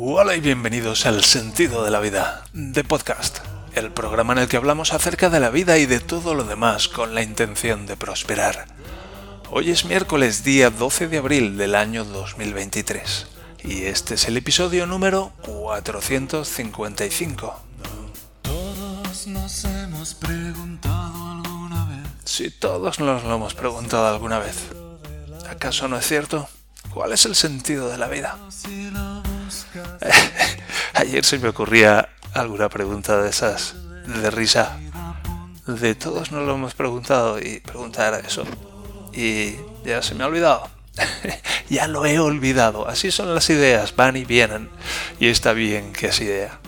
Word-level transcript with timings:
Hola 0.00 0.36
y 0.36 0.40
bienvenidos 0.40 1.06
al 1.06 1.24
Sentido 1.24 1.84
de 1.84 1.90
la 1.90 1.98
Vida, 1.98 2.44
de 2.52 2.84
Podcast, 2.84 3.38
el 3.74 3.90
programa 3.90 4.32
en 4.32 4.38
el 4.38 4.48
que 4.48 4.56
hablamos 4.56 4.92
acerca 4.92 5.28
de 5.28 5.40
la 5.40 5.50
vida 5.50 5.76
y 5.78 5.86
de 5.86 5.98
todo 5.98 6.36
lo 6.36 6.44
demás 6.44 6.86
con 6.86 7.16
la 7.16 7.22
intención 7.22 7.84
de 7.86 7.96
prosperar. 7.96 8.66
Hoy 9.50 9.72
es 9.72 9.86
miércoles 9.86 10.44
día 10.44 10.70
12 10.70 11.08
de 11.08 11.18
abril 11.18 11.56
del 11.56 11.74
año 11.74 12.04
2023 12.04 13.26
y 13.64 13.86
este 13.86 14.14
es 14.14 14.28
el 14.28 14.36
episodio 14.36 14.86
número 14.86 15.32
455. 15.42 17.60
Todos 18.42 19.26
nos 19.26 19.64
hemos 19.64 20.14
preguntado 20.14 21.28
alguna 21.28 21.86
vez. 21.86 22.06
Si 22.24 22.52
todos 22.52 23.00
nos 23.00 23.24
lo 23.24 23.34
hemos 23.34 23.54
preguntado 23.54 24.06
alguna 24.06 24.38
vez, 24.38 24.58
¿acaso 25.50 25.88
no 25.88 25.98
es 25.98 26.06
cierto? 26.06 26.48
¿Cuál 26.94 27.10
es 27.10 27.26
el 27.26 27.34
sentido 27.34 27.88
de 27.88 27.98
la 27.98 28.06
vida? 28.06 28.38
Ayer 30.94 31.24
se 31.24 31.38
me 31.38 31.48
ocurría 31.48 32.08
alguna 32.34 32.68
pregunta 32.68 33.20
de 33.22 33.30
esas, 33.30 33.74
de 34.06 34.30
risa. 34.30 34.78
De 35.66 35.94
todos 35.94 36.32
nos 36.32 36.46
lo 36.46 36.54
hemos 36.54 36.74
preguntado 36.74 37.38
y 37.38 37.60
preguntar 37.60 38.22
eso. 38.26 38.44
Y 39.12 39.56
ya 39.84 40.02
se 40.02 40.14
me 40.14 40.24
ha 40.24 40.26
olvidado. 40.26 40.68
ya 41.68 41.86
lo 41.86 42.06
he 42.06 42.18
olvidado. 42.18 42.88
Así 42.88 43.10
son 43.10 43.34
las 43.34 43.50
ideas, 43.50 43.94
van 43.94 44.16
y 44.16 44.24
vienen. 44.24 44.70
Y 45.20 45.28
está 45.28 45.52
bien 45.52 45.92
que 45.92 46.06
es 46.06 46.20
idea. 46.20 46.58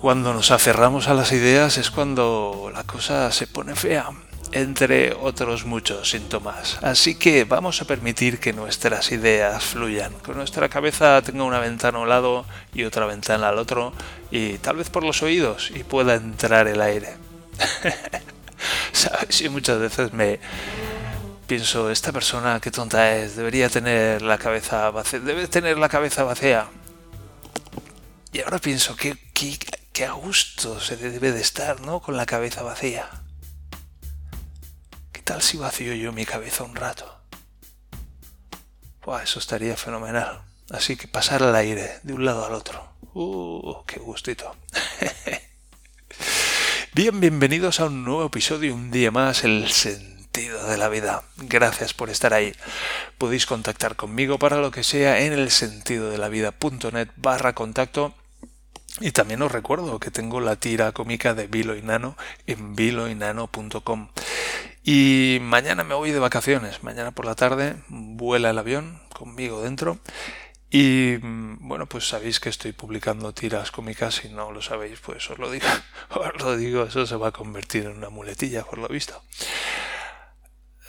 Cuando 0.00 0.34
nos 0.34 0.50
aferramos 0.50 1.08
a 1.08 1.14
las 1.14 1.32
ideas 1.32 1.78
es 1.78 1.90
cuando 1.90 2.70
la 2.72 2.84
cosa 2.84 3.32
se 3.32 3.46
pone 3.46 3.74
fea, 3.74 4.10
entre 4.56 5.12
otros 5.12 5.66
muchos 5.66 6.08
síntomas. 6.08 6.78
Así 6.82 7.14
que 7.14 7.44
vamos 7.44 7.82
a 7.82 7.84
permitir 7.84 8.40
que 8.40 8.54
nuestras 8.54 9.12
ideas 9.12 9.62
fluyan, 9.62 10.14
que 10.24 10.32
nuestra 10.32 10.70
cabeza 10.70 11.20
tenga 11.20 11.44
una 11.44 11.58
ventana 11.58 11.98
a 11.98 12.00
un 12.00 12.08
lado 12.08 12.46
y 12.72 12.84
otra 12.84 13.04
ventana 13.04 13.50
al 13.50 13.58
otro, 13.58 13.92
y 14.30 14.54
tal 14.58 14.76
vez 14.76 14.88
por 14.88 15.04
los 15.04 15.22
oídos 15.22 15.70
y 15.74 15.84
pueda 15.84 16.14
entrar 16.14 16.68
el 16.68 16.80
aire. 16.80 17.16
¿Sabes? 18.92 19.42
Y 19.42 19.50
muchas 19.50 19.78
veces 19.78 20.14
me 20.14 20.40
pienso, 21.46 21.90
esta 21.90 22.10
persona 22.12 22.58
qué 22.58 22.70
tonta 22.70 23.14
es, 23.16 23.36
debería 23.36 23.68
tener 23.68 24.22
la 24.22 24.38
cabeza 24.38 24.90
vacía, 24.90 25.20
debe 25.20 25.48
tener 25.48 25.76
la 25.76 25.90
cabeza 25.90 26.24
vacía. 26.24 26.66
Y 28.32 28.40
ahora 28.40 28.58
pienso, 28.58 28.96
qué, 28.96 29.16
qué, 29.34 29.58
qué 29.92 30.06
a 30.06 30.12
gusto 30.12 30.80
se 30.80 30.96
debe 30.96 31.32
de 31.32 31.42
estar, 31.42 31.82
¿no? 31.82 32.00
Con 32.00 32.16
la 32.16 32.24
cabeza 32.24 32.62
vacía. 32.62 33.06
¿Qué 35.26 35.32
tal 35.32 35.42
si 35.42 35.56
vacío 35.56 35.92
yo 35.92 36.12
mi 36.12 36.24
cabeza 36.24 36.62
un 36.62 36.76
rato? 36.76 37.12
Buah, 39.04 39.24
eso 39.24 39.40
estaría 39.40 39.76
fenomenal. 39.76 40.42
Así 40.70 40.94
que 40.94 41.08
pasar 41.08 41.42
al 41.42 41.56
aire 41.56 41.98
de 42.04 42.12
un 42.12 42.24
lado 42.24 42.46
al 42.46 42.54
otro. 42.54 42.92
Uh, 43.12 43.84
qué 43.88 43.98
gustito. 43.98 44.54
Bien, 46.94 47.18
bienvenidos 47.18 47.80
a 47.80 47.86
un 47.86 48.04
nuevo 48.04 48.26
episodio, 48.26 48.72
un 48.72 48.92
día 48.92 49.10
más, 49.10 49.42
el 49.42 49.68
sentido 49.68 50.64
de 50.68 50.78
la 50.78 50.88
vida. 50.88 51.24
Gracias 51.38 51.92
por 51.92 52.08
estar 52.08 52.32
ahí. 52.32 52.54
Podéis 53.18 53.46
contactar 53.46 53.96
conmigo 53.96 54.38
para 54.38 54.58
lo 54.58 54.70
que 54.70 54.84
sea 54.84 55.18
en 55.18 55.32
el 55.32 55.50
sentido 55.50 56.08
de 56.08 56.18
la 56.18 56.28
vida.net 56.28 57.08
barra 57.16 57.52
contacto. 57.52 58.14
Y 59.00 59.10
también 59.10 59.42
os 59.42 59.50
recuerdo 59.50 59.98
que 59.98 60.12
tengo 60.12 60.40
la 60.40 60.54
tira 60.54 60.92
cómica 60.92 61.34
de 61.34 61.48
Vilo 61.48 61.74
y 61.74 61.82
Nano 61.82 62.16
en 62.46 62.76
viloinano.com. 62.76 64.08
Y 64.88 65.38
mañana 65.42 65.82
me 65.82 65.96
voy 65.96 66.12
de 66.12 66.20
vacaciones. 66.20 66.84
Mañana 66.84 67.10
por 67.10 67.24
la 67.24 67.34
tarde 67.34 67.74
vuela 67.88 68.50
el 68.50 68.58
avión 68.58 69.00
conmigo 69.12 69.60
dentro. 69.60 69.98
Y 70.70 71.18
mm, 71.20 71.66
bueno, 71.66 71.88
pues 71.88 72.06
sabéis 72.06 72.38
que 72.38 72.50
estoy 72.50 72.70
publicando 72.70 73.34
tiras 73.34 73.72
cómicas. 73.72 74.14
Si 74.14 74.28
no 74.28 74.52
lo 74.52 74.62
sabéis, 74.62 75.00
pues 75.00 75.28
os 75.28 75.40
lo 75.40 75.50
digo. 75.50 75.66
Os 76.10 76.40
lo 76.40 76.56
digo, 76.56 76.84
eso 76.84 77.04
se 77.04 77.16
va 77.16 77.28
a 77.28 77.32
convertir 77.32 77.86
en 77.86 77.96
una 77.96 78.10
muletilla, 78.10 78.62
por 78.62 78.78
lo 78.78 78.86
visto. 78.86 79.20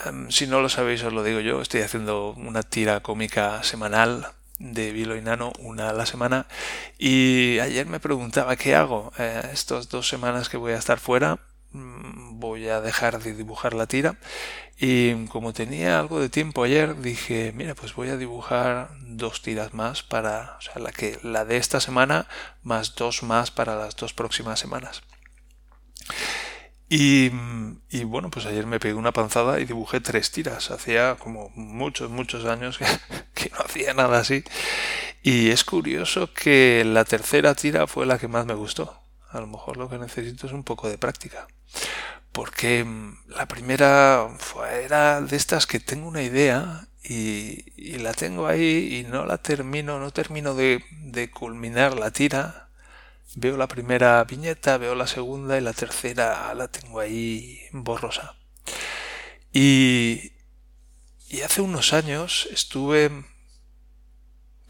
Em, 0.06 0.30
si 0.30 0.46
no 0.46 0.62
lo 0.62 0.70
sabéis, 0.70 1.02
os 1.02 1.12
lo 1.12 1.24
digo 1.24 1.40
yo. 1.40 1.60
Estoy 1.60 1.82
haciendo 1.82 2.34
una 2.34 2.62
tira 2.62 3.00
cómica 3.00 3.64
semanal 3.64 4.28
de 4.60 4.92
Vilo 4.92 5.16
y 5.16 5.24
Nano, 5.24 5.54
una 5.58 5.90
a 5.90 5.94
la 5.94 6.06
semana. 6.06 6.46
Y 7.00 7.58
ayer 7.62 7.88
me 7.88 8.00
preguntaba 8.00 8.58
qué 8.58 8.76
hago. 8.76 9.12
Eh, 9.18 9.42
estas 9.52 9.90
dos 9.90 10.08
semanas 10.08 10.50
que 10.50 10.58
voy 10.58 10.74
a 10.74 10.78
estar 10.78 11.00
fuera, 11.00 11.40
voy 11.72 12.68
a 12.70 12.82
dejar 12.82 13.22
de 13.22 13.34
dibujar 13.34 13.74
la 13.74 13.88
tira. 13.88 14.18
Y 14.80 15.26
como 15.28 15.54
tenía 15.54 16.00
algo 16.00 16.20
de 16.20 16.30
tiempo 16.30 16.64
ayer, 16.64 17.00
dije, 17.02 17.52
mira, 17.56 17.74
pues 17.74 17.96
voy 17.96 18.10
a 18.10 18.18
dibujar 18.18 18.92
dos 19.02 19.42
tiras 19.42 19.74
más 19.74 20.04
para, 20.04 20.56
o 20.60 20.62
sea, 20.62 20.80
la 20.80 20.92
que 20.92 21.18
la 21.24 21.46
de 21.46 21.58
esta 21.58 21.80
semana 21.80 22.28
más 22.62 22.96
dos 22.96 23.24
más 23.24 23.50
para 23.50 23.76
las 23.76 23.96
dos 23.96 24.14
próximas 24.14 24.60
semanas. 24.60 25.02
Y, 26.90 27.32
y, 27.90 28.04
bueno, 28.06 28.30
pues 28.30 28.46
ayer 28.46 28.66
me 28.66 28.80
pegué 28.80 28.94
una 28.94 29.12
panzada 29.12 29.60
y 29.60 29.66
dibujé 29.66 30.00
tres 30.00 30.32
tiras. 30.32 30.72
Hacía 30.72 31.16
como 31.16 31.50
muchos, 31.56 32.10
muchos 32.10 32.46
años 32.46 32.78
que, 32.78 32.86
que, 33.34 33.50
no 33.50 33.58
hacía 33.66 33.94
nada 33.94 34.20
así. 34.20 34.44
Y 35.22 35.50
es 35.50 35.64
curioso 35.66 36.32
que 36.34 36.84
la 36.86 37.04
tercera 37.04 37.56
tira 37.56 37.88
fue 37.88 38.06
la 38.06 38.20
que 38.20 38.28
más 38.28 38.46
me 38.46 38.54
gustó. 38.54 39.07
A 39.30 39.40
lo 39.40 39.48
mejor 39.48 39.78
lo 39.78 39.90
que 39.90 39.98
necesito 39.98 40.48
es 40.48 40.54
un 40.54 40.64
poco 40.64 40.90
de 40.90 40.98
práctica. 40.98 41.48
Porque 42.32 42.86
la 43.28 43.48
primera 43.48 44.28
fue, 44.38 44.84
era 44.84 45.22
de 45.22 45.36
estas 45.36 45.66
que 45.66 45.80
tengo 45.80 46.08
una 46.08 46.22
idea 46.22 46.88
y, 47.04 47.98
la 47.98 48.14
tengo 48.14 48.48
ahí 48.48 49.00
y 49.00 49.10
no 49.10 49.26
la 49.26 49.38
termino, 49.38 50.00
no 50.00 50.12
termino 50.12 50.54
de, 50.54 50.84
de 50.92 51.32
culminar 51.32 51.98
la 51.98 52.12
tira 52.12 52.68
veo 53.36 53.56
la 53.56 53.68
primera 53.68 54.24
viñeta, 54.24 54.78
veo 54.78 54.96
la 54.96 55.08
segunda 55.08 55.58
y 55.58 55.62
la 55.62 55.74
tercera 55.74 56.54
la 56.56 56.68
tengo 56.68 57.00
ahí 57.00 57.60
borrosa. 57.72 58.36
Y, 59.54 60.34
y 61.30 61.42
hace 61.42 61.62
unos 61.62 61.94
años 61.94 62.48
estuve, 62.52 63.12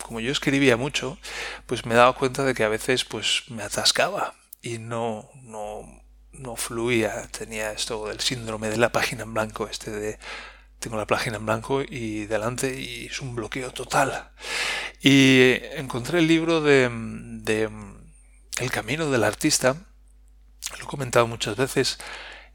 como 0.04 0.20
yo 0.20 0.32
escribía 0.32 0.76
mucho, 0.78 1.18
pues 1.66 1.86
me 1.86 1.94
he 1.94 1.98
dado 1.98 2.16
cuenta 2.16 2.44
de 2.44 2.54
que 2.54 2.64
a 2.64 2.70
veces 2.70 3.06
pues 3.06 3.44
me 3.50 3.64
atascaba 3.64 4.36
y 4.62 4.78
no, 4.80 5.30
no, 5.44 5.84
no 6.32 6.56
fluía. 6.56 7.28
Tenía 7.32 7.72
esto 7.72 8.08
del 8.08 8.20
síndrome 8.20 8.70
de 8.70 8.78
la 8.78 8.92
página 8.92 9.24
en 9.24 9.34
blanco, 9.34 9.68
este 9.68 9.92
de 9.92 10.20
tengo 10.80 10.98
la 10.98 11.08
página 11.08 11.38
en 11.38 11.46
blanco 11.46 11.82
y 11.82 12.26
delante 12.26 12.80
y 12.80 13.08
es 13.08 13.22
un 13.22 13.36
bloqueo 13.36 13.72
total. 13.72 14.32
Y 15.02 15.54
encontré 15.74 16.20
el 16.20 16.28
libro 16.28 16.62
de, 16.62 16.90
de 16.92 17.70
el 18.60 18.72
camino 18.72 19.10
del 19.10 19.24
artista, 19.24 19.76
lo 20.78 20.86
he 20.86 20.88
comentado 20.88 21.28
muchas 21.28 21.56
veces, 21.56 21.98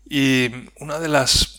y 0.09 0.51
una 0.79 0.99
de 0.99 1.09
las 1.09 1.59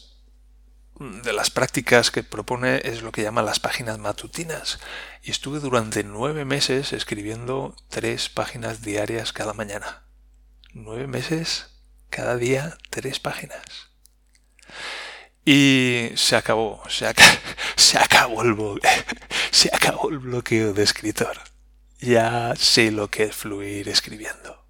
de 1.24 1.34
las 1.34 1.50
prácticas 1.50 2.12
que 2.12 2.24
propone 2.24 2.82
es 2.84 3.02
lo 3.02 3.12
que 3.12 3.24
llama 3.24 3.42
las 3.42 3.60
páginas 3.60 3.98
matutinas. 3.98 4.80
Y 5.24 5.32
estuve 5.32 5.60
durante 5.60 6.04
nueve 6.04 6.46
meses 6.46 6.94
escribiendo 6.94 7.76
tres 7.90 8.30
páginas 8.30 8.82
diarias 8.82 9.34
cada 9.34 9.54
mañana. 9.54 10.03
Nueve 10.74 11.08
meses, 11.08 11.68
cada 12.10 12.36
día, 12.38 12.78
tres 12.90 13.20
páginas. 13.20 13.64
Y 15.46 16.10
se 16.16 16.36
acabó, 16.36 16.82
se, 16.90 17.08
ac 17.08 17.20
se 17.76 17.98
acabó 17.98 18.42
el 18.44 18.56
se 19.52 19.70
acabó 19.74 20.10
el 20.10 20.20
bloqueo 20.20 20.74
de 20.74 20.84
escritor 20.84 21.38
ya 22.04 22.54
sé 22.58 22.92
lo 22.92 23.10
que 23.10 23.24
es 23.24 23.36
fluir 23.36 23.90
escribiendo. 23.90 24.64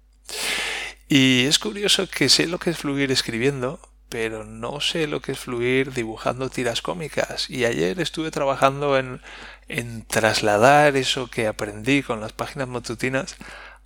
Y 1.08 1.44
es 1.46 1.58
curioso 1.58 2.08
que 2.08 2.28
sé 2.28 2.46
lo 2.46 2.58
que 2.58 2.70
es 2.70 2.78
fluir 2.78 3.10
escribiendo, 3.12 3.80
pero 4.08 4.44
no 4.44 4.80
sé 4.80 5.06
lo 5.06 5.20
que 5.20 5.32
es 5.32 5.38
fluir 5.38 5.92
dibujando 5.92 6.48
tiras 6.48 6.80
cómicas. 6.80 7.50
Y 7.50 7.64
ayer 7.64 8.00
estuve 8.00 8.30
trabajando 8.30 8.98
en, 8.98 9.20
en 9.68 10.04
trasladar 10.06 10.96
eso 10.96 11.28
que 11.28 11.46
aprendí 11.46 12.02
con 12.02 12.20
las 12.20 12.32
páginas 12.32 12.68
matutinas 12.68 13.36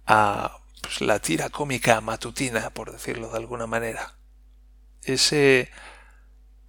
a 0.07 0.59
pues, 0.83 1.01
la 1.01 1.21
tira 1.21 1.51
cómica 1.51 2.01
matutina, 2.01 2.71
por 2.71 2.93
decirlo 2.93 3.31
de 3.31 3.39
alguna 3.39 3.67
manera. 3.67 4.17
Ese 5.03 5.71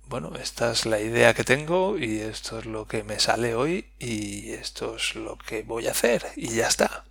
bueno, 0.09 0.31
esta 0.41 0.71
es 0.71 0.87
la 0.87 0.99
idea 0.99 1.35
que 1.35 1.43
tengo 1.43 1.99
y 1.99 2.19
esto 2.19 2.57
es 2.57 2.65
lo 2.65 2.87
que 2.87 3.03
me 3.03 3.19
sale 3.19 3.53
hoy 3.53 3.91
y 3.99 4.53
esto 4.53 4.95
es 4.95 5.13
lo 5.13 5.37
que 5.37 5.61
voy 5.61 5.87
a 5.87 5.91
hacer 5.91 6.25
y 6.35 6.55
ya 6.55 6.67
está. 6.67 7.05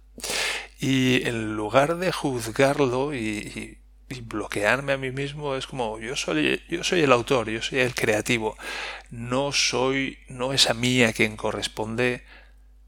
Y 0.81 1.25
en 1.29 1.55
lugar 1.55 1.97
de 1.99 2.11
juzgarlo 2.11 3.15
y, 3.15 3.79
y, 4.11 4.21
bloquearme 4.23 4.95
a 4.95 4.97
mí 4.97 5.13
mismo 5.13 5.55
es 5.55 5.67
como 5.69 5.99
yo 6.01 6.17
soy 6.17 6.63
yo 6.69 6.83
soy 6.83 7.03
el 7.03 7.13
autor, 7.13 7.51
yo 7.51 7.63
soy 7.63 7.79
el 7.81 7.95
creativo. 7.95 8.57
No 9.11 9.53
soy 9.53 10.19
no 10.29 10.53
es 10.53 10.69
a 10.69 10.75
mí 10.75 11.05
a 11.05 11.13
quien 11.13 11.37
corresponde 11.37 12.25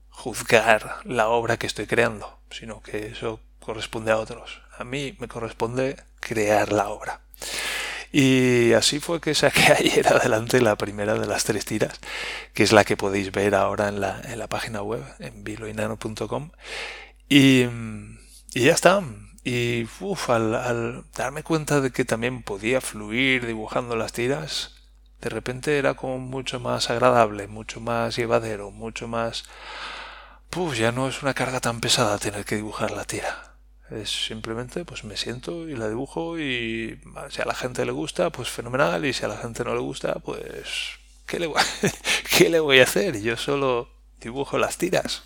juzgar 0.09 1.03
la 1.05 1.29
obra 1.29 1.57
que 1.57 1.69
estoy 1.69 1.87
creando, 1.87 2.41
sino 2.51 2.83
que 2.83 3.07
eso 3.07 3.41
corresponde 3.61 4.13
a 4.13 4.19
otros. 4.19 4.61
A 4.79 4.85
mí 4.85 5.17
me 5.21 5.29
corresponde 5.29 5.97
crear 6.21 6.73
la 6.73 6.89
obra. 6.89 7.21
Y 8.13 8.73
así 8.73 8.99
fue 8.99 9.21
que 9.21 9.35
saqué 9.35 9.73
ayer 9.79 10.09
adelante 10.09 10.61
la 10.61 10.77
primera 10.77 11.15
de 11.15 11.27
las 11.27 11.45
tres 11.45 11.65
tiras, 11.65 12.01
que 12.55 12.63
es 12.63 12.73
la 12.73 12.85
que 12.85 12.97
podéis 12.97 13.33
ver 13.33 13.55
ahora 13.55 13.89
en 13.89 14.01
la, 14.01 14.21
en 14.25 14.39
la 14.39 14.49
página 14.49 14.83
web, 14.83 15.05
en 15.19 15.45
viloinano.com. 15.45 16.51
Y, 17.29 17.67
y 18.55 18.65
ya 18.65 18.73
está. 18.73 19.03
Y 19.45 19.87
uf, 20.01 20.31
al, 20.31 21.05
darme 21.15 21.43
cuenta 21.43 21.81
de 21.81 21.93
que 21.93 22.05
también 22.05 22.43
podía 22.43 22.81
fluir 22.81 23.47
dibujando 23.47 23.97
las 23.97 24.13
tiras, 24.13 24.75
de 25.21 25.31
repente 25.31 25.79
era 25.79 25.95
como 25.95 26.19
mucho 26.19 26.61
más 26.61 26.91
agradable, 26.91 27.47
mucho 27.47 27.81
más 27.81 28.17
llevadero, 28.17 28.71
mucho 28.71 29.09
más... 29.09 29.45
Puf, 30.51 30.77
ya 30.77 30.91
no 30.91 31.09
es 31.09 31.23
una 31.23 31.33
carga 31.33 31.61
tan 31.61 31.81
pesada 31.81 32.19
tener 32.19 32.45
que 32.45 32.57
dibujar 32.57 32.91
la 32.91 33.05
tira. 33.05 33.50
Es 33.91 34.27
simplemente, 34.27 34.85
pues 34.85 35.03
me 35.05 35.17
siento 35.17 35.69
y 35.69 35.75
la 35.75 35.89
dibujo 35.89 36.39
y 36.39 37.01
si 37.31 37.43
a 37.43 37.45
la 37.45 37.55
gente 37.55 37.85
le 37.85 37.93
gusta, 37.93 38.31
pues 38.31 38.49
fenomenal, 38.49 39.05
y 39.05 39.13
si 39.13 39.25
a 39.25 39.29
la 39.29 39.37
gente 39.37 39.65
no 39.65 39.75
le 39.75 39.81
gusta, 39.81 40.15
pues 40.15 40.67
¿qué 41.27 41.41
le 41.41 41.49
voy, 41.49 41.61
¿qué 42.39 42.49
le 42.49 42.61
voy 42.61 42.79
a 42.81 42.85
hacer? 42.85 43.21
Yo 43.21 43.37
solo 43.37 43.89
dibujo 44.21 44.59
las 44.59 44.79
tiras. 44.79 45.25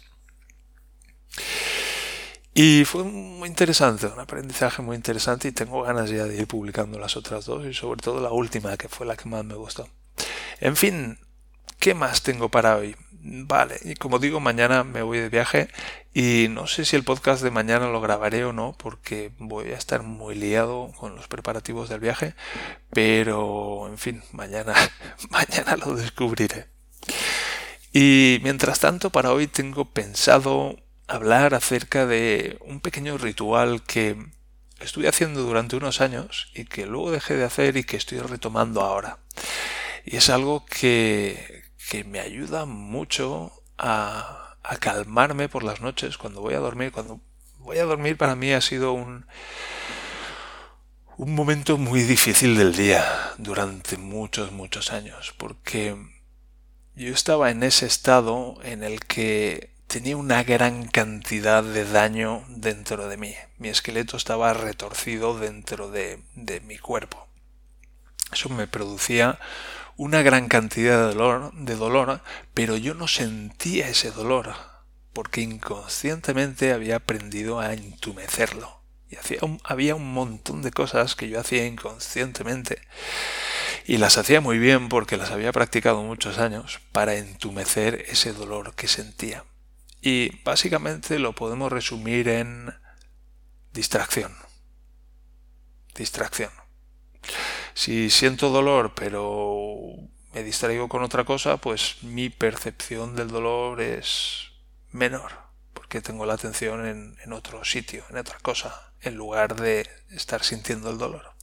Y 2.54 2.84
fue 2.84 3.02
muy 3.02 3.48
interesante, 3.48 4.06
un 4.06 4.20
aprendizaje 4.20 4.80
muy 4.80 4.96
interesante 4.96 5.48
y 5.48 5.52
tengo 5.52 5.82
ganas 5.82 6.08
ya 6.08 6.24
de 6.24 6.36
ir 6.36 6.46
publicando 6.46 6.98
las 7.00 7.16
otras 7.16 7.46
dos 7.46 7.66
y 7.66 7.74
sobre 7.74 8.00
todo 8.00 8.20
la 8.20 8.30
última, 8.30 8.76
que 8.76 8.88
fue 8.88 9.06
la 9.06 9.16
que 9.16 9.28
más 9.28 9.44
me 9.44 9.56
gustó. 9.56 9.88
En 10.60 10.76
fin, 10.76 11.18
¿qué 11.80 11.94
más 11.94 12.22
tengo 12.22 12.48
para 12.48 12.76
hoy? 12.76 12.94
Vale, 13.26 13.78
y 13.82 13.94
como 13.94 14.18
digo, 14.18 14.38
mañana 14.38 14.84
me 14.84 15.00
voy 15.00 15.18
de 15.18 15.30
viaje 15.30 15.70
y 16.12 16.48
no 16.50 16.66
sé 16.66 16.84
si 16.84 16.94
el 16.94 17.04
podcast 17.04 17.42
de 17.42 17.50
mañana 17.50 17.88
lo 17.88 18.02
grabaré 18.02 18.44
o 18.44 18.52
no 18.52 18.76
porque 18.76 19.32
voy 19.38 19.72
a 19.72 19.78
estar 19.78 20.02
muy 20.02 20.34
liado 20.34 20.92
con 20.98 21.16
los 21.16 21.26
preparativos 21.26 21.88
del 21.88 22.00
viaje, 22.00 22.34
pero 22.90 23.88
en 23.88 23.96
fin, 23.96 24.22
mañana, 24.32 24.74
mañana 25.30 25.74
lo 25.78 25.94
descubriré. 25.94 26.66
Y 27.94 28.40
mientras 28.42 28.80
tanto, 28.80 29.08
para 29.08 29.32
hoy 29.32 29.46
tengo 29.46 29.86
pensado 29.86 30.76
hablar 31.08 31.54
acerca 31.54 32.04
de 32.04 32.58
un 32.60 32.80
pequeño 32.80 33.16
ritual 33.16 33.82
que 33.84 34.18
estuve 34.80 35.08
haciendo 35.08 35.40
durante 35.44 35.76
unos 35.76 36.02
años 36.02 36.50
y 36.54 36.66
que 36.66 36.84
luego 36.84 37.10
dejé 37.10 37.36
de 37.36 37.44
hacer 37.44 37.78
y 37.78 37.84
que 37.84 37.96
estoy 37.96 38.18
retomando 38.18 38.82
ahora. 38.82 39.20
Y 40.04 40.16
es 40.16 40.28
algo 40.28 40.66
que, 40.66 41.63
que 41.88 42.04
me 42.04 42.20
ayuda 42.20 42.64
mucho 42.64 43.52
a, 43.78 44.56
a 44.62 44.76
calmarme 44.78 45.48
por 45.48 45.62
las 45.62 45.80
noches 45.80 46.18
cuando 46.18 46.40
voy 46.40 46.54
a 46.54 46.60
dormir. 46.60 46.92
Cuando 46.92 47.20
voy 47.58 47.78
a 47.78 47.84
dormir 47.84 48.16
para 48.16 48.36
mí 48.36 48.52
ha 48.52 48.60
sido 48.60 48.92
un, 48.92 49.26
un 51.16 51.34
momento 51.34 51.78
muy 51.78 52.02
difícil 52.02 52.56
del 52.56 52.74
día 52.74 53.32
durante 53.38 53.96
muchos, 53.96 54.52
muchos 54.52 54.92
años, 54.92 55.34
porque 55.38 55.96
yo 56.94 57.12
estaba 57.12 57.50
en 57.50 57.62
ese 57.62 57.86
estado 57.86 58.58
en 58.62 58.82
el 58.82 59.00
que 59.00 59.74
tenía 59.86 60.16
una 60.16 60.42
gran 60.42 60.86
cantidad 60.88 61.62
de 61.62 61.84
daño 61.84 62.44
dentro 62.48 63.08
de 63.08 63.16
mí. 63.16 63.34
Mi 63.58 63.68
esqueleto 63.68 64.16
estaba 64.16 64.52
retorcido 64.54 65.38
dentro 65.38 65.90
de, 65.90 66.22
de 66.34 66.60
mi 66.60 66.78
cuerpo. 66.78 67.28
Eso 68.32 68.48
me 68.48 68.66
producía 68.66 69.38
una 69.96 70.22
gran 70.22 70.48
cantidad 70.48 70.98
de 70.98 71.14
dolor, 71.14 71.52
de 71.54 71.76
dolor, 71.76 72.20
pero 72.52 72.76
yo 72.76 72.94
no 72.94 73.08
sentía 73.08 73.88
ese 73.88 74.10
dolor, 74.10 74.54
porque 75.12 75.40
inconscientemente 75.40 76.72
había 76.72 76.96
aprendido 76.96 77.60
a 77.60 77.72
entumecerlo. 77.72 78.80
Y 79.08 79.16
hacía 79.16 79.38
había 79.62 79.94
un 79.94 80.12
montón 80.12 80.62
de 80.62 80.70
cosas 80.70 81.14
que 81.14 81.28
yo 81.28 81.38
hacía 81.38 81.66
inconscientemente. 81.66 82.80
Y 83.86 83.98
las 83.98 84.18
hacía 84.18 84.40
muy 84.40 84.58
bien 84.58 84.88
porque 84.88 85.16
las 85.16 85.30
había 85.30 85.52
practicado 85.52 86.02
muchos 86.02 86.38
años 86.38 86.80
para 86.90 87.16
entumecer 87.16 88.04
ese 88.08 88.32
dolor 88.32 88.74
que 88.74 88.88
sentía. 88.88 89.44
Y 90.00 90.42
básicamente 90.42 91.18
lo 91.18 91.34
podemos 91.34 91.70
resumir 91.70 92.28
en 92.28 92.74
distracción. 93.72 94.34
Distracción. 95.94 96.50
Si 97.74 98.08
siento 98.10 98.50
dolor 98.50 98.94
pero 98.94 99.76
me 100.32 100.42
distraigo 100.42 100.88
con 100.88 101.02
otra 101.02 101.24
cosa, 101.24 101.58
pues 101.58 102.02
mi 102.02 102.30
percepción 102.30 103.14
del 103.14 103.28
dolor 103.28 103.80
es 103.80 104.50
menor, 104.90 105.32
porque 105.72 106.00
tengo 106.00 106.26
la 106.26 106.34
atención 106.34 106.86
en, 106.86 107.16
en 107.22 107.32
otro 107.32 107.64
sitio, 107.64 108.04
en 108.10 108.18
otra 108.18 108.38
cosa, 108.40 108.92
en 109.00 109.14
lugar 109.14 109.56
de 109.56 109.88
estar 110.10 110.42
sintiendo 110.42 110.90
el 110.90 110.98
dolor. 110.98 111.34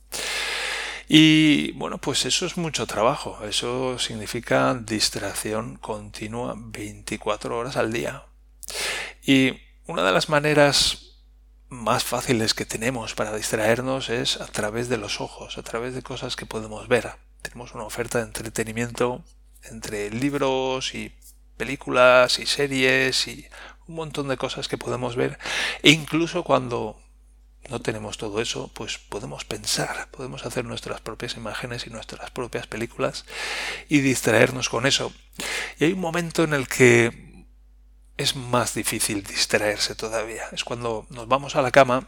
Y 1.07 1.73
bueno, 1.73 1.97
pues 1.97 2.25
eso 2.25 2.45
es 2.45 2.55
mucho 2.55 2.87
trabajo, 2.87 3.39
eso 3.43 3.99
significa 3.99 4.73
distracción 4.73 5.75
continua 5.75 6.55
24 6.57 7.57
horas 7.57 7.75
al 7.75 7.91
día. 7.91 8.23
Y 9.21 9.59
una 9.87 10.03
de 10.03 10.11
las 10.13 10.29
maneras 10.29 11.10
más 11.71 12.03
fáciles 12.03 12.53
que 12.53 12.65
tenemos 12.65 13.15
para 13.15 13.33
distraernos 13.33 14.09
es 14.09 14.41
a 14.41 14.47
través 14.47 14.89
de 14.89 14.97
los 14.97 15.21
ojos, 15.21 15.57
a 15.57 15.63
través 15.63 15.95
de 15.95 16.01
cosas 16.01 16.35
que 16.35 16.45
podemos 16.45 16.89
ver. 16.89 17.13
Tenemos 17.41 17.73
una 17.73 17.85
oferta 17.85 18.17
de 18.17 18.25
entretenimiento 18.25 19.23
entre 19.63 20.11
libros 20.11 20.93
y 20.93 21.13
películas 21.55 22.39
y 22.39 22.45
series 22.45 23.25
y 23.29 23.47
un 23.87 23.95
montón 23.95 24.27
de 24.27 24.35
cosas 24.35 24.67
que 24.67 24.77
podemos 24.77 25.15
ver 25.15 25.39
e 25.81 25.91
incluso 25.91 26.43
cuando 26.43 26.99
no 27.69 27.79
tenemos 27.79 28.17
todo 28.17 28.41
eso, 28.41 28.69
pues 28.73 28.97
podemos 28.97 29.45
pensar, 29.45 30.09
podemos 30.11 30.45
hacer 30.45 30.65
nuestras 30.65 30.99
propias 30.99 31.37
imágenes 31.37 31.87
y 31.87 31.89
nuestras 31.89 32.31
propias 32.31 32.67
películas 32.67 33.23
y 33.87 34.01
distraernos 34.01 34.67
con 34.67 34.85
eso. 34.85 35.13
Y 35.79 35.85
hay 35.85 35.93
un 35.93 36.01
momento 36.01 36.43
en 36.43 36.53
el 36.53 36.67
que 36.67 37.30
es 38.21 38.35
más 38.35 38.73
difícil 38.73 39.23
distraerse 39.23 39.95
todavía. 39.95 40.43
Es 40.51 40.63
cuando 40.63 41.05
nos 41.09 41.27
vamos 41.27 41.55
a 41.55 41.61
la 41.61 41.71
cama 41.71 42.07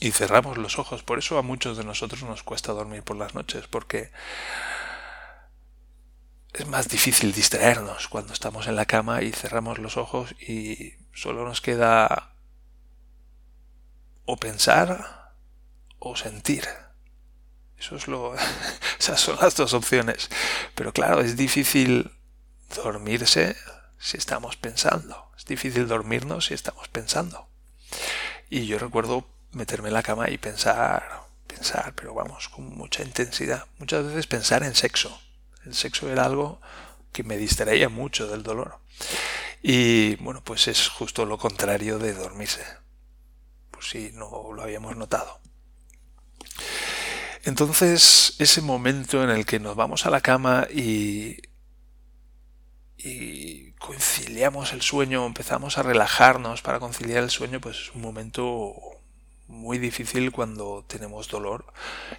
y 0.00 0.12
cerramos 0.12 0.58
los 0.58 0.78
ojos. 0.78 1.02
Por 1.02 1.18
eso 1.18 1.38
a 1.38 1.42
muchos 1.42 1.76
de 1.76 1.84
nosotros 1.84 2.22
nos 2.22 2.42
cuesta 2.42 2.72
dormir 2.72 3.02
por 3.02 3.16
las 3.16 3.34
noches, 3.34 3.66
porque 3.66 4.10
es 6.52 6.66
más 6.66 6.88
difícil 6.88 7.32
distraernos 7.32 8.08
cuando 8.08 8.32
estamos 8.32 8.66
en 8.66 8.76
la 8.76 8.86
cama 8.86 9.22
y 9.22 9.32
cerramos 9.32 9.78
los 9.78 9.96
ojos 9.96 10.34
y 10.40 10.94
solo 11.12 11.44
nos 11.44 11.60
queda 11.60 12.34
o 14.24 14.36
pensar 14.36 15.32
o 15.98 16.16
sentir. 16.16 16.66
Eso 17.78 17.96
es 17.96 18.08
lo, 18.08 18.34
esas 18.98 19.20
son 19.20 19.36
las 19.40 19.54
dos 19.56 19.74
opciones. 19.74 20.30
Pero 20.74 20.92
claro, 20.92 21.20
es 21.20 21.36
difícil 21.36 22.10
dormirse 22.74 23.56
si 23.98 24.16
estamos 24.16 24.56
pensando. 24.56 25.30
Es 25.36 25.44
difícil 25.44 25.88
dormirnos 25.88 26.46
si 26.46 26.54
estamos 26.54 26.88
pensando. 26.88 27.48
Y 28.48 28.66
yo 28.66 28.78
recuerdo 28.78 29.26
meterme 29.52 29.88
en 29.88 29.94
la 29.94 30.02
cama 30.02 30.30
y 30.30 30.38
pensar, 30.38 31.22
pensar, 31.46 31.94
pero 31.94 32.14
vamos, 32.14 32.48
con 32.48 32.76
mucha 32.76 33.02
intensidad. 33.02 33.66
Muchas 33.78 34.06
veces 34.06 34.26
pensar 34.26 34.62
en 34.62 34.74
sexo. 34.74 35.20
El 35.64 35.74
sexo 35.74 36.10
era 36.10 36.24
algo 36.24 36.60
que 37.12 37.24
me 37.24 37.36
distraía 37.36 37.88
mucho 37.88 38.26
del 38.28 38.42
dolor. 38.42 38.78
Y 39.62 40.16
bueno, 40.16 40.44
pues 40.44 40.68
es 40.68 40.88
justo 40.88 41.24
lo 41.24 41.38
contrario 41.38 41.98
de 41.98 42.12
dormirse. 42.14 42.64
Pues 43.70 43.88
si 43.88 44.12
no 44.12 44.52
lo 44.52 44.62
habíamos 44.62 44.96
notado. 44.96 45.40
Entonces, 47.44 48.34
ese 48.38 48.60
momento 48.60 49.22
en 49.22 49.30
el 49.30 49.46
que 49.46 49.60
nos 49.60 49.76
vamos 49.76 50.04
a 50.04 50.10
la 50.10 50.20
cama 50.20 50.66
y 50.70 51.36
conciliamos 53.78 54.72
el 54.72 54.82
sueño, 54.82 55.26
empezamos 55.26 55.78
a 55.78 55.82
relajarnos 55.82 56.62
para 56.62 56.80
conciliar 56.80 57.22
el 57.22 57.30
sueño, 57.30 57.60
pues 57.60 57.76
es 57.76 57.94
un 57.94 58.02
momento 58.02 58.74
muy 59.48 59.78
difícil 59.78 60.32
cuando 60.32 60.84
tenemos 60.86 61.28
dolor, 61.28 61.64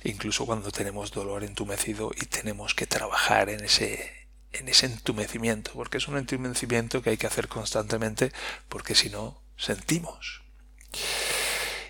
incluso 0.04 0.46
cuando 0.46 0.72
tenemos 0.72 1.12
dolor 1.12 1.44
entumecido 1.44 2.12
y 2.16 2.26
tenemos 2.26 2.74
que 2.74 2.88
trabajar 2.88 3.50
en 3.50 3.64
ese 3.64 4.28
en 4.54 4.70
ese 4.70 4.88
entumecimiento, 4.88 5.72
porque 5.74 5.98
es 5.98 6.08
un 6.08 6.18
entumecimiento 6.18 7.02
que 7.02 7.12
hay 7.12 7.18
que 7.18 7.28
hacer 7.28 7.48
constantemente, 7.48 8.32
porque 8.70 8.96
si 8.96 9.10
no 9.10 9.42
sentimos. 9.56 10.42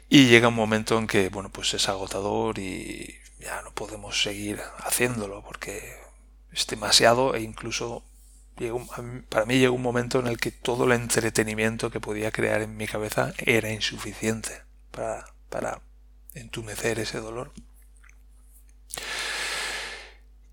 Y 0.09 0.27
llega 0.27 0.47
un 0.47 0.55
momento 0.55 0.97
en 0.97 1.07
que, 1.07 1.29
bueno, 1.29 1.49
pues 1.49 1.73
es 1.73 1.87
agotador 1.87 2.59
y 2.59 3.15
ya 3.39 3.61
no 3.61 3.71
podemos 3.73 4.21
seguir 4.21 4.61
haciéndolo 4.79 5.43
porque 5.43 5.95
es 6.51 6.65
demasiado 6.67 7.35
e 7.35 7.41
incluso 7.41 8.03
para 9.29 9.45
mí 9.45 9.59
llegó 9.59 9.75
un 9.75 9.81
momento 9.81 10.19
en 10.19 10.27
el 10.27 10.37
que 10.37 10.51
todo 10.51 10.85
el 10.85 10.93
entretenimiento 10.93 11.91
que 11.91 11.99
podía 11.99 12.31
crear 12.31 12.61
en 12.61 12.77
mi 12.77 12.87
cabeza 12.87 13.33
era 13.37 13.71
insuficiente 13.71 14.51
para, 14.91 15.81
entumecer 16.33 16.99
ese 16.99 17.19
dolor. 17.19 17.51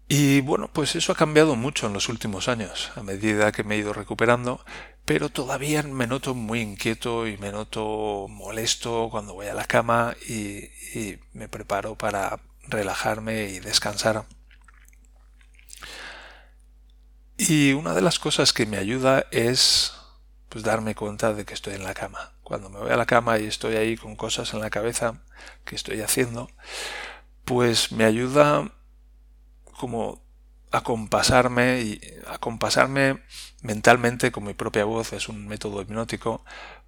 Y 0.08 0.40
bueno, 0.42 0.70
pues 0.72 0.96
eso 0.96 1.12
ha 1.12 1.16
cambiado 1.16 1.56
mucho 1.56 1.86
en 1.86 1.92
los 1.92 2.08
últimos 2.08 2.48
años, 2.48 2.92
a 2.94 3.02
medida 3.02 3.52
que 3.52 3.64
me 3.64 3.74
he 3.74 3.78
ido 3.78 3.92
recuperando, 3.92 4.64
pero 5.04 5.28
todavía 5.28 5.82
me 5.82 6.06
noto 6.06 6.34
muy 6.34 6.60
inquieto 6.60 7.26
y 7.26 7.36
me 7.38 7.52
noto 7.52 8.26
molesto 8.28 9.08
cuando 9.10 9.34
voy 9.34 9.46
a 9.46 9.54
la 9.54 9.64
cama 9.64 10.14
y 10.28 10.68
me 11.32 11.48
preparo 11.48 11.96
para 11.96 12.38
relajarme 12.68 13.44
y 13.48 13.60
descansar. 13.60 14.26
Y 17.36 17.72
una 17.72 17.94
de 17.94 18.00
las 18.00 18.18
cosas 18.18 18.52
que 18.52 18.66
me 18.66 18.76
ayuda 18.76 19.26
es 19.30 19.92
pues 20.48 20.64
darme 20.64 20.94
cuenta 20.94 21.34
de 21.34 21.44
que 21.44 21.54
estoy 21.54 21.74
en 21.74 21.82
la 21.82 21.94
cama. 21.94 22.32
Cuando 22.44 22.70
me 22.70 22.78
voy 22.78 22.90
a 22.90 22.96
la 22.96 23.06
cama 23.06 23.38
y 23.38 23.46
estoy 23.46 23.74
ahí 23.74 23.96
con 23.96 24.14
cosas 24.14 24.54
en 24.54 24.60
la 24.60 24.70
cabeza 24.70 25.20
que 25.64 25.74
estoy 25.74 26.00
haciendo, 26.00 26.48
pues 27.44 27.90
me 27.90 28.04
ayuda 28.04 28.72
como 29.78 30.22
a 30.70 30.82
compasarme 30.82 31.80
y 31.80 32.00
a 32.28 32.38
compasarme 32.38 33.20
mentalmente 33.62 34.30
con 34.30 34.44
mi 34.44 34.54
propia 34.54 34.84
voz, 34.84 35.12
es 35.12 35.28
un 35.28 35.46
método 35.48 35.82
hipnótico 35.82 36.44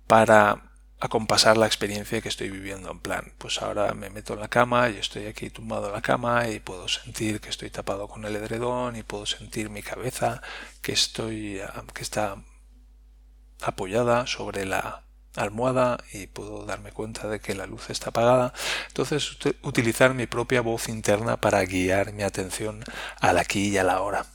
para 0.06 0.65
acompasar 0.98 1.56
la 1.56 1.66
experiencia 1.66 2.20
que 2.20 2.28
estoy 2.28 2.50
viviendo. 2.50 2.90
En 2.90 3.00
plan, 3.00 3.32
pues 3.38 3.60
ahora 3.62 3.92
me 3.94 4.10
meto 4.10 4.34
en 4.34 4.40
la 4.40 4.48
cama 4.48 4.88
y 4.90 4.96
estoy 4.96 5.26
aquí 5.26 5.50
tumbado 5.50 5.88
en 5.88 5.92
la 5.92 6.02
cama 6.02 6.48
y 6.48 6.60
puedo 6.60 6.88
sentir 6.88 7.40
que 7.40 7.50
estoy 7.50 7.70
tapado 7.70 8.08
con 8.08 8.24
el 8.24 8.36
edredón 8.36 8.96
y 8.96 9.02
puedo 9.02 9.26
sentir 9.26 9.70
mi 9.70 9.82
cabeza 9.82 10.42
que 10.82 10.92
estoy 10.92 11.60
que 11.94 12.02
está 12.02 12.36
apoyada 13.62 14.26
sobre 14.26 14.64
la 14.66 15.02
almohada 15.36 15.98
y 16.12 16.26
puedo 16.26 16.64
darme 16.64 16.92
cuenta 16.92 17.28
de 17.28 17.40
que 17.40 17.54
la 17.54 17.66
luz 17.66 17.90
está 17.90 18.10
apagada. 18.10 18.52
Entonces 18.88 19.36
utilizar 19.62 20.14
mi 20.14 20.26
propia 20.26 20.62
voz 20.62 20.88
interna 20.88 21.40
para 21.40 21.64
guiar 21.64 22.12
mi 22.12 22.22
atención 22.22 22.82
al 23.20 23.38
aquí 23.38 23.68
y 23.68 23.78
a 23.78 23.84
la 23.84 24.00
hora. 24.00 24.26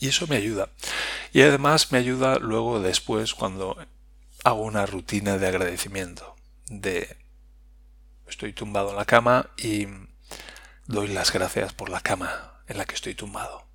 Y 0.00 0.08
eso 0.08 0.26
me 0.26 0.36
ayuda. 0.36 0.70
Y 1.32 1.42
además 1.42 1.92
me 1.92 1.98
ayuda 1.98 2.38
luego 2.38 2.80
después 2.80 3.34
cuando 3.34 3.76
hago 4.44 4.62
una 4.62 4.86
rutina 4.86 5.38
de 5.38 5.48
agradecimiento. 5.48 6.36
De 6.66 7.16
estoy 8.26 8.52
tumbado 8.52 8.90
en 8.90 8.96
la 8.96 9.04
cama 9.04 9.50
y 9.56 9.88
doy 10.86 11.08
las 11.08 11.32
gracias 11.32 11.72
por 11.72 11.88
la 11.88 12.00
cama 12.00 12.62
en 12.66 12.78
la 12.78 12.84
que 12.84 12.94
estoy 12.94 13.14
tumbado. 13.14 13.66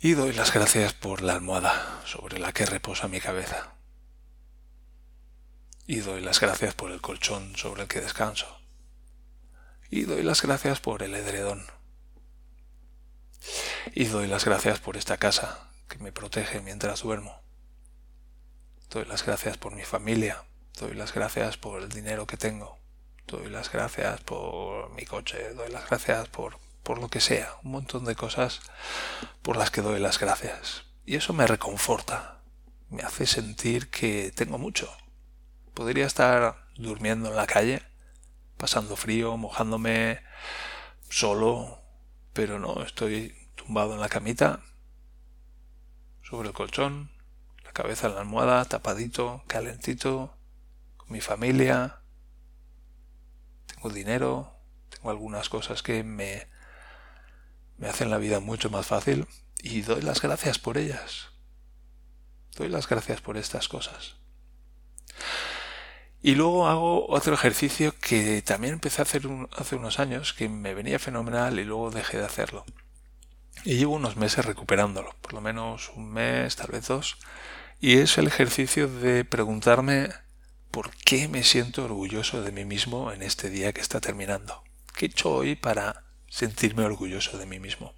Y 0.00 0.12
doy 0.12 0.32
las 0.32 0.52
gracias 0.52 0.92
por 0.92 1.22
la 1.22 1.32
almohada 1.32 2.02
sobre 2.04 2.38
la 2.38 2.52
que 2.52 2.66
reposa 2.66 3.08
mi 3.08 3.20
cabeza. 3.20 3.72
Y 5.86 5.96
doy 5.96 6.20
las 6.20 6.40
gracias 6.40 6.74
por 6.74 6.92
el 6.92 7.00
colchón 7.00 7.56
sobre 7.56 7.82
el 7.82 7.88
que 7.88 8.00
descanso. 8.00 8.60
Y 9.90 10.02
doy 10.02 10.22
las 10.22 10.42
gracias 10.42 10.80
por 10.80 11.02
el 11.02 11.14
edredón. 11.14 11.66
Y 13.94 14.04
doy 14.04 14.26
las 14.26 14.44
gracias 14.44 14.78
por 14.80 14.96
esta 14.96 15.16
casa 15.16 15.70
que 15.88 15.98
me 15.98 16.12
protege 16.12 16.60
mientras 16.60 17.02
duermo. 17.02 17.47
Doy 18.90 19.04
las 19.04 19.24
gracias 19.24 19.58
por 19.58 19.74
mi 19.74 19.82
familia. 19.82 20.44
Doy 20.80 20.94
las 20.94 21.12
gracias 21.12 21.58
por 21.58 21.82
el 21.82 21.90
dinero 21.90 22.26
que 22.26 22.38
tengo. 22.38 22.78
Doy 23.26 23.50
las 23.50 23.70
gracias 23.70 24.22
por 24.22 24.90
mi 24.94 25.04
coche. 25.04 25.52
Doy 25.52 25.70
las 25.70 25.86
gracias 25.90 26.28
por, 26.28 26.58
por 26.82 26.98
lo 26.98 27.08
que 27.08 27.20
sea. 27.20 27.52
Un 27.64 27.72
montón 27.72 28.06
de 28.06 28.16
cosas 28.16 28.60
por 29.42 29.58
las 29.58 29.70
que 29.70 29.82
doy 29.82 30.00
las 30.00 30.18
gracias. 30.18 30.84
Y 31.04 31.16
eso 31.16 31.34
me 31.34 31.46
reconforta. 31.46 32.40
Me 32.88 33.02
hace 33.02 33.26
sentir 33.26 33.90
que 33.90 34.32
tengo 34.34 34.56
mucho. 34.56 34.90
Podría 35.74 36.06
estar 36.06 36.56
durmiendo 36.76 37.28
en 37.28 37.36
la 37.36 37.46
calle, 37.46 37.82
pasando 38.56 38.96
frío, 38.96 39.36
mojándome 39.36 40.22
solo, 41.10 41.82
pero 42.32 42.58
no, 42.58 42.82
estoy 42.82 43.36
tumbado 43.54 43.92
en 43.92 44.00
la 44.00 44.08
camita, 44.08 44.60
sobre 46.22 46.48
el 46.48 46.54
colchón, 46.54 47.10
cabeza 47.78 48.08
en 48.08 48.14
la 48.14 48.22
almohada, 48.22 48.64
tapadito, 48.64 49.44
calentito, 49.46 50.36
con 50.96 51.12
mi 51.12 51.20
familia. 51.20 52.00
Tengo 53.66 53.90
dinero, 53.90 54.52
tengo 54.88 55.10
algunas 55.10 55.48
cosas 55.48 55.84
que 55.84 56.02
me, 56.02 56.48
me 57.76 57.88
hacen 57.88 58.10
la 58.10 58.18
vida 58.18 58.40
mucho 58.40 58.68
más 58.68 58.84
fácil 58.84 59.28
y 59.62 59.82
doy 59.82 60.02
las 60.02 60.20
gracias 60.20 60.58
por 60.58 60.76
ellas. 60.76 61.28
Doy 62.56 62.68
las 62.68 62.88
gracias 62.88 63.20
por 63.20 63.36
estas 63.36 63.68
cosas. 63.68 64.16
Y 66.20 66.34
luego 66.34 66.66
hago 66.66 67.08
otro 67.08 67.32
ejercicio 67.32 67.94
que 68.00 68.42
también 68.42 68.74
empecé 68.74 69.02
a 69.02 69.04
hacer 69.04 69.22
hace 69.56 69.76
unos 69.76 70.00
años, 70.00 70.32
que 70.32 70.48
me 70.48 70.74
venía 70.74 70.98
fenomenal 70.98 71.60
y 71.60 71.64
luego 71.64 71.92
dejé 71.92 72.18
de 72.18 72.24
hacerlo. 72.24 72.64
Y 73.64 73.76
llevo 73.76 73.94
unos 73.94 74.16
meses 74.16 74.44
recuperándolo, 74.44 75.14
por 75.20 75.32
lo 75.32 75.40
menos 75.40 75.92
un 75.94 76.10
mes, 76.10 76.56
tal 76.56 76.72
vez 76.72 76.88
dos, 76.88 77.18
y 77.80 77.98
es 77.98 78.18
el 78.18 78.26
ejercicio 78.26 78.88
de 78.88 79.24
preguntarme 79.24 80.10
por 80.70 80.90
qué 80.96 81.28
me 81.28 81.44
siento 81.44 81.84
orgulloso 81.84 82.42
de 82.42 82.52
mí 82.52 82.64
mismo 82.64 83.12
en 83.12 83.22
este 83.22 83.50
día 83.50 83.72
que 83.72 83.80
está 83.80 84.00
terminando. 84.00 84.62
¿Qué 84.96 85.06
he 85.06 85.08
hecho 85.08 85.30
hoy 85.32 85.54
para 85.54 86.04
sentirme 86.28 86.84
orgulloso 86.84 87.38
de 87.38 87.46
mí 87.46 87.58
mismo? 87.60 87.94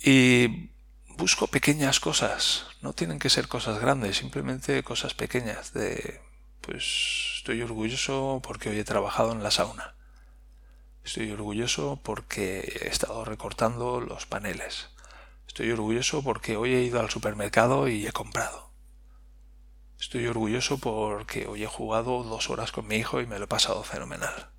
Y 0.00 0.70
busco 1.16 1.46
pequeñas 1.46 2.00
cosas, 2.00 2.66
no 2.82 2.92
tienen 2.92 3.18
que 3.18 3.30
ser 3.30 3.48
cosas 3.48 3.80
grandes, 3.80 4.16
simplemente 4.16 4.82
cosas 4.82 5.14
pequeñas 5.14 5.72
de 5.72 6.20
pues 6.60 7.36
estoy 7.36 7.62
orgulloso 7.62 8.40
porque 8.42 8.68
hoy 8.68 8.78
he 8.80 8.84
trabajado 8.84 9.32
en 9.32 9.42
la 9.42 9.52
sauna. 9.52 9.94
Estoy 11.04 11.30
orgulloso 11.30 12.00
porque 12.02 12.80
he 12.82 12.88
estado 12.88 13.24
recortando 13.24 14.00
los 14.00 14.26
paneles. 14.26 14.88
Estoy 15.56 15.70
orgulloso 15.70 16.22
porque 16.22 16.58
hoy 16.58 16.74
he 16.74 16.82
ido 16.82 17.00
al 17.00 17.08
supermercado 17.08 17.88
y 17.88 18.06
he 18.06 18.12
comprado. 18.12 18.74
Estoy 19.98 20.26
orgulloso 20.26 20.76
porque 20.76 21.46
hoy 21.46 21.62
he 21.62 21.66
jugado 21.66 22.24
dos 22.24 22.50
horas 22.50 22.72
con 22.72 22.86
mi 22.86 22.96
hijo 22.96 23.22
y 23.22 23.26
me 23.26 23.38
lo 23.38 23.46
he 23.46 23.48
pasado 23.48 23.82
fenomenal. 23.82 24.50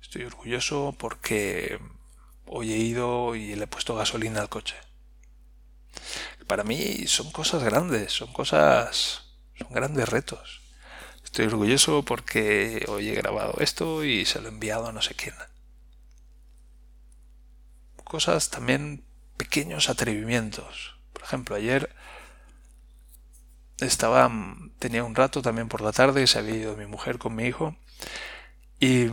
Estoy 0.00 0.24
orgulloso 0.24 0.94
porque 0.98 1.78
hoy 2.46 2.72
he 2.72 2.78
ido 2.78 3.36
y 3.36 3.54
le 3.54 3.64
he 3.64 3.66
puesto 3.66 3.94
gasolina 3.94 4.40
al 4.40 4.48
coche. 4.48 4.76
Para 6.46 6.64
mí 6.64 7.06
son 7.06 7.30
cosas 7.30 7.62
grandes, 7.62 8.10
son 8.10 8.32
cosas, 8.32 9.34
son 9.58 9.70
grandes 9.70 10.08
retos. 10.08 10.62
Estoy 11.24 11.44
orgulloso 11.44 12.06
porque 12.06 12.86
hoy 12.88 13.10
he 13.10 13.14
grabado 13.14 13.56
esto 13.60 14.02
y 14.02 14.24
se 14.24 14.40
lo 14.40 14.48
he 14.48 14.52
enviado 14.52 14.86
a 14.86 14.92
no 14.92 15.02
sé 15.02 15.14
quién. 15.14 15.34
Cosas 18.02 18.48
también 18.48 19.11
pequeños 19.36 19.88
atrevimientos. 19.88 20.96
Por 21.12 21.22
ejemplo, 21.22 21.56
ayer 21.56 21.94
estaba 23.80 24.30
tenía 24.78 25.04
un 25.04 25.14
rato 25.14 25.42
también 25.42 25.68
por 25.68 25.80
la 25.80 25.92
tarde, 25.92 26.26
se 26.26 26.38
había 26.38 26.56
ido 26.56 26.76
mi 26.76 26.86
mujer 26.86 27.18
con 27.18 27.34
mi 27.34 27.44
hijo 27.44 27.76
y, 28.80 29.06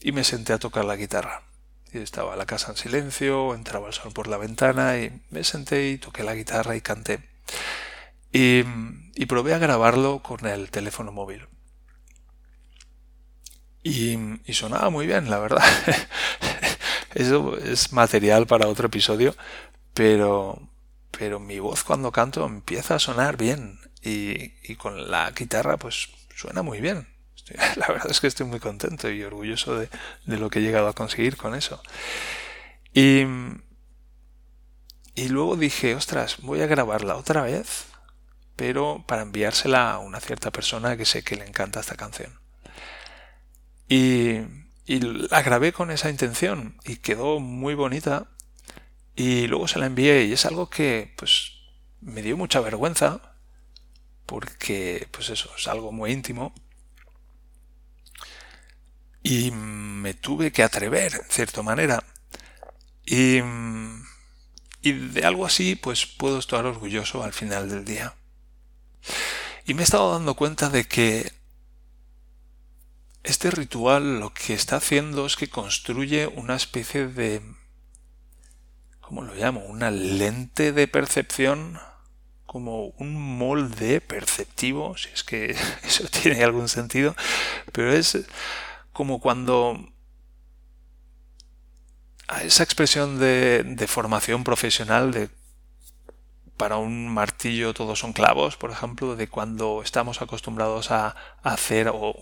y 0.00 0.12
me 0.12 0.24
senté 0.24 0.52
a 0.52 0.58
tocar 0.58 0.84
la 0.84 0.96
guitarra. 0.96 1.42
Y 1.92 1.98
estaba 1.98 2.36
la 2.36 2.46
casa 2.46 2.70
en 2.72 2.76
silencio, 2.76 3.54
entraba 3.54 3.88
el 3.88 3.92
sol 3.94 4.12
por 4.12 4.26
la 4.26 4.38
ventana 4.38 4.98
y 4.98 5.22
me 5.30 5.44
senté 5.44 5.90
y 5.90 5.98
toqué 5.98 6.22
la 6.22 6.34
guitarra 6.34 6.74
y 6.76 6.80
canté. 6.80 7.20
Y, 8.32 8.64
y 9.14 9.26
probé 9.26 9.54
a 9.54 9.58
grabarlo 9.58 10.22
con 10.22 10.46
el 10.46 10.70
teléfono 10.70 11.12
móvil. 11.12 11.48
Y, 13.82 14.16
y 14.44 14.54
sonaba 14.54 14.90
muy 14.90 15.06
bien, 15.06 15.28
la 15.28 15.38
verdad. 15.38 15.64
Eso 17.14 17.56
es 17.58 17.92
material 17.92 18.46
para 18.46 18.68
otro 18.68 18.86
episodio, 18.86 19.34
pero, 19.94 20.68
pero 21.10 21.40
mi 21.40 21.58
voz 21.58 21.84
cuando 21.84 22.12
canto 22.12 22.44
empieza 22.46 22.96
a 22.96 22.98
sonar 22.98 23.36
bien 23.36 23.78
y, 24.02 24.52
y 24.62 24.76
con 24.76 25.10
la 25.10 25.30
guitarra 25.30 25.76
pues 25.76 26.08
suena 26.34 26.62
muy 26.62 26.80
bien. 26.80 27.08
la 27.76 27.88
verdad 27.88 28.10
es 28.10 28.20
que 28.20 28.26
estoy 28.26 28.46
muy 28.46 28.60
contento 28.60 29.10
y 29.10 29.22
orgulloso 29.22 29.78
de, 29.78 29.88
de 30.26 30.38
lo 30.38 30.50
que 30.50 30.58
he 30.58 30.62
llegado 30.62 30.88
a 30.88 30.94
conseguir 30.94 31.36
con 31.36 31.54
eso. 31.54 31.82
Y, 32.94 33.24
y 35.14 35.28
luego 35.28 35.56
dije, 35.56 35.94
ostras, 35.94 36.38
voy 36.40 36.60
a 36.62 36.66
grabarla 36.66 37.16
otra 37.16 37.42
vez, 37.42 37.86
pero 38.56 39.04
para 39.06 39.22
enviársela 39.22 39.92
a 39.92 39.98
una 39.98 40.20
cierta 40.20 40.50
persona 40.50 40.96
que 40.96 41.04
sé 41.04 41.22
que 41.22 41.36
le 41.36 41.46
encanta 41.46 41.80
esta 41.80 41.96
canción. 41.96 42.38
Y, 43.88 44.40
y 44.86 45.00
la 45.00 45.42
grabé 45.42 45.72
con 45.72 45.90
esa 45.90 46.10
intención 46.10 46.76
y 46.84 46.96
quedó 46.96 47.40
muy 47.40 47.74
bonita 47.74 48.28
y 49.14 49.46
luego 49.46 49.68
se 49.68 49.78
la 49.78 49.86
envié 49.86 50.24
y 50.24 50.32
es 50.32 50.46
algo 50.46 50.70
que 50.70 51.14
pues 51.16 51.52
me 52.00 52.22
dio 52.22 52.36
mucha 52.36 52.60
vergüenza 52.60 53.36
porque 54.26 55.08
pues 55.10 55.30
eso 55.30 55.50
es 55.56 55.68
algo 55.68 55.92
muy 55.92 56.12
íntimo 56.12 56.54
y 59.22 59.50
me 59.52 60.14
tuve 60.14 60.50
que 60.50 60.62
atrever 60.62 61.14
en 61.14 61.30
cierta 61.30 61.62
manera 61.62 62.02
y, 63.04 63.38
y 64.80 64.92
de 64.92 65.24
algo 65.24 65.46
así 65.46 65.76
pues 65.76 66.06
puedo 66.06 66.38
estar 66.38 66.64
orgulloso 66.66 67.22
al 67.22 67.32
final 67.32 67.68
del 67.68 67.84
día. 67.84 68.14
Y 69.64 69.74
me 69.74 69.82
he 69.82 69.84
estado 69.84 70.12
dando 70.12 70.34
cuenta 70.34 70.70
de 70.70 70.84
que 70.84 71.32
este 73.24 73.50
ritual 73.50 74.20
lo 74.20 74.32
que 74.34 74.54
está 74.54 74.76
haciendo 74.76 75.26
es 75.26 75.36
que 75.36 75.48
construye 75.48 76.26
una 76.26 76.56
especie 76.56 77.06
de... 77.06 77.42
¿Cómo 79.00 79.22
lo 79.22 79.34
llamo? 79.34 79.60
Una 79.66 79.90
lente 79.90 80.72
de 80.72 80.88
percepción, 80.88 81.78
como 82.46 82.86
un 82.98 83.38
molde 83.38 84.00
perceptivo, 84.00 84.96
si 84.96 85.08
es 85.10 85.22
que 85.22 85.56
eso 85.84 86.08
tiene 86.08 86.42
algún 86.42 86.68
sentido, 86.68 87.14
pero 87.72 87.92
es 87.92 88.18
como 88.92 89.20
cuando 89.20 89.88
a 92.28 92.42
esa 92.42 92.62
expresión 92.62 93.18
de, 93.18 93.62
de 93.64 93.86
formación 93.86 94.44
profesional 94.44 95.12
de 95.12 95.28
para 96.56 96.76
un 96.76 97.08
martillo 97.08 97.74
todos 97.74 97.98
son 97.98 98.12
clavos, 98.12 98.56
por 98.56 98.70
ejemplo, 98.70 99.16
de 99.16 99.28
cuando 99.28 99.82
estamos 99.82 100.22
acostumbrados 100.22 100.90
a, 100.90 101.16
hacer 101.42 101.90
o 101.92 102.14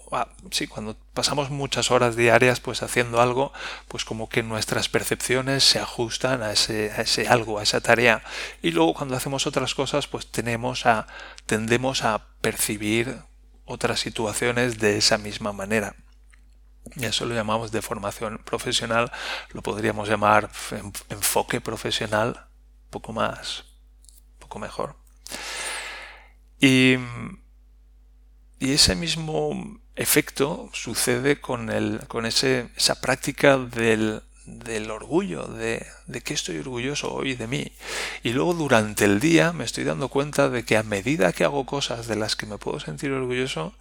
sí, 0.51 0.67
cuando 0.67 0.97
pasamos 1.13 1.51
muchas 1.51 1.91
horas 1.91 2.17
diarias 2.17 2.59
pues 2.61 2.83
haciendo 2.83 3.21
algo, 3.21 3.53
pues 3.89 4.05
como 4.05 4.29
que 4.29 4.43
nuestras 4.43 4.89
percepciones 4.89 5.65
se 5.65 5.79
ajustan 5.79 6.43
a 6.43 6.53
ese, 6.53 6.91
a 6.93 7.03
ese 7.03 7.29
algo, 7.29 7.59
a 7.59 7.63
esa 7.63 7.81
tarea. 7.81 8.23
Y 8.63 8.71
luego 8.71 8.95
cuando 8.95 9.17
hacemos 9.17 9.47
otras 9.47 9.75
cosas, 9.75 10.07
pues 10.07 10.31
tenemos 10.31 10.87
a, 10.87 11.07
tendemos 11.47 12.05
a 12.05 12.27
percibir 12.41 13.19
otras 13.67 14.01
situaciones 14.01 14.79
de 14.79 14.97
esa 14.97 15.19
misma 15.19 15.53
manera. 15.53 15.97
Y 16.97 17.05
eso 17.05 17.27
lo 17.27 17.35
llamamos 17.35 17.73
de 17.73 17.83
formación 17.83 18.39
profesional, 18.45 19.13
lo 19.53 19.63
podríamos 19.63 20.09
llamar 20.09 20.51
enfoque 21.11 21.61
profesional, 21.61 22.47
poco 22.91 23.13
más 23.13 23.70
mejor. 24.59 24.97
Y, 26.61 26.97
ese 28.61 28.95
mismo 28.95 29.81
efecto 29.97 30.69
sucede 30.75 31.41
con, 31.41 31.71
el, 31.71 32.01
con 32.09 32.27
ese, 32.27 32.69
esa 32.77 33.01
práctica 33.01 33.57
del, 33.57 34.23
orgullo, 34.91 35.47
de, 35.47 35.87
de 36.07 36.21
que 36.21 36.35
estoy 36.35 36.59
orgulloso 36.59 37.13
hoy 37.13 37.35
de 37.37 37.47
mí. 37.47 37.73
Y 38.23 38.31
luego 38.33 38.53
durante 38.53 39.07
el 39.07 39.19
día 39.19 39.55
me 39.55 39.65
estoy 39.65 39.85
dando 39.85 40.09
cuenta 40.09 40.51
de 40.51 40.65
que 40.65 40.77
a 40.77 40.83
medida 40.83 41.33
que 41.33 41.45
hago 41.45 41.65
cosas 41.65 42.07
de 42.07 42.17
las 42.17 42.37
que 42.37 42.47
me 42.47 42.59
puedo 42.59 42.81
sentir 42.81 43.13
orgulloso, 43.13 43.75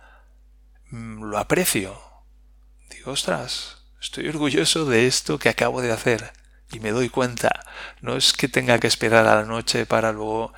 mm, 0.91 1.23
lo 1.23 1.38
aprecio. 1.38 1.99
Digo, 2.89 3.11
ostras, 3.11 3.83
estoy 4.01 4.29
orgulloso 4.29 4.85
de 4.85 5.07
esto 5.07 5.39
que 5.39 5.49
acabo 5.49 5.81
de 5.81 5.91
hacer 5.91 6.31
y 6.71 6.79
me 6.79 6.91
doy 6.91 7.09
cuenta. 7.09 7.49
No 8.01 8.15
es 8.15 8.33
que 8.33 8.47
tenga 8.47 8.79
que 8.79 8.88
esperar 8.88 9.27
a 9.27 9.35
la 9.35 9.43
noche 9.43 9.85
para 9.85 10.11
luego 10.11 10.53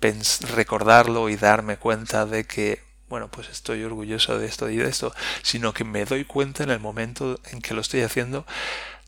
recordarlo 0.00 1.28
y 1.28 1.36
darme 1.36 1.76
cuenta 1.76 2.24
de 2.26 2.44
que, 2.44 2.82
bueno, 3.08 3.30
pues 3.30 3.48
estoy 3.48 3.84
orgulloso 3.84 4.38
de 4.38 4.46
esto 4.46 4.70
y 4.70 4.76
de 4.76 4.88
esto, 4.88 5.14
sino 5.42 5.74
que 5.74 5.84
me 5.84 6.04
doy 6.04 6.24
cuenta 6.24 6.62
en 6.62 6.70
el 6.70 6.80
momento 6.80 7.38
en 7.50 7.60
que 7.60 7.74
lo 7.74 7.80
estoy 7.80 8.00
haciendo 8.02 8.46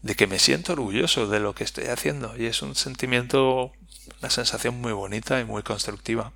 de 0.02 0.16
que 0.16 0.26
me 0.26 0.38
siento 0.38 0.72
orgulloso 0.72 1.28
de 1.28 1.40
lo 1.40 1.54
que 1.54 1.64
estoy 1.64 1.86
haciendo 1.86 2.36
y 2.36 2.46
es 2.46 2.60
un 2.62 2.74
sentimiento, 2.74 3.72
una 4.20 4.30
sensación 4.30 4.80
muy 4.80 4.92
bonita 4.92 5.40
y 5.40 5.44
muy 5.44 5.62
constructiva 5.62 6.32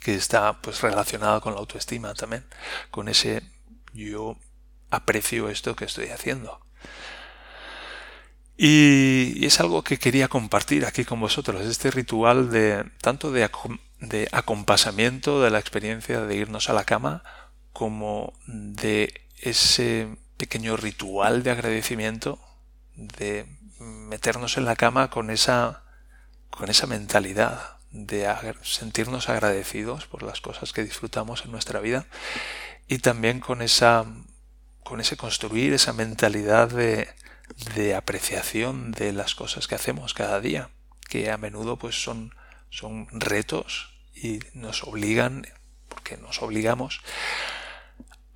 que 0.00 0.14
está 0.14 0.60
pues 0.60 0.80
relacionada 0.80 1.40
con 1.40 1.54
la 1.54 1.60
autoestima 1.60 2.14
también, 2.14 2.44
con 2.90 3.08
ese 3.08 3.42
yo 3.92 4.36
aprecio 4.90 5.48
esto 5.48 5.76
que 5.76 5.84
estoy 5.84 6.08
haciendo. 6.08 6.60
Y, 8.62 9.46
es 9.46 9.58
algo 9.58 9.82
que 9.82 9.98
quería 9.98 10.28
compartir 10.28 10.84
aquí 10.84 11.06
con 11.06 11.18
vosotros, 11.18 11.64
este 11.64 11.90
ritual 11.90 12.50
de 12.50 12.84
tanto 13.00 13.32
de, 13.32 13.48
acompasamiento 14.32 15.40
de 15.40 15.48
la 15.48 15.58
experiencia 15.58 16.20
de 16.20 16.36
irnos 16.36 16.68
a 16.68 16.74
la 16.74 16.84
cama 16.84 17.22
como 17.72 18.34
de 18.46 19.14
ese 19.38 20.08
pequeño 20.36 20.76
ritual 20.76 21.42
de 21.42 21.52
agradecimiento 21.52 22.38
de 22.96 23.46
meternos 23.78 24.58
en 24.58 24.66
la 24.66 24.76
cama 24.76 25.08
con 25.08 25.30
esa 25.30 25.82
con 26.50 26.68
esa 26.68 26.86
mentalidad 26.86 27.78
de 27.92 28.28
sentirnos 28.60 29.30
agradecidos 29.30 30.04
por 30.04 30.22
las 30.22 30.42
cosas 30.42 30.74
que 30.74 30.84
disfrutamos 30.84 31.46
en 31.46 31.50
nuestra 31.50 31.80
vida 31.80 32.04
y 32.88 32.98
también 32.98 33.40
con 33.40 33.62
esa 33.62 34.04
con 34.84 35.00
ese 35.00 35.16
construir 35.16 35.72
esa 35.72 35.94
mentalidad 35.94 36.68
de 36.68 37.08
de 37.74 37.94
apreciación 37.94 38.92
de 38.92 39.12
las 39.12 39.34
cosas 39.34 39.68
que 39.68 39.74
hacemos 39.74 40.14
cada 40.14 40.40
día, 40.40 40.70
que 41.08 41.30
a 41.30 41.36
menudo 41.36 41.78
pues 41.78 42.02
son, 42.02 42.34
son 42.70 43.08
retos 43.12 43.90
y 44.14 44.40
nos 44.54 44.84
obligan, 44.84 45.46
porque 45.88 46.16
nos 46.16 46.42
obligamos, 46.42 47.00